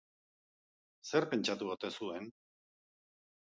[1.11, 2.27] Zer pentsatu ote zuen?